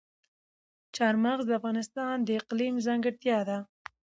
[0.95, 3.57] چار مغز د افغانستان د اقلیم ځانګړتیا ده.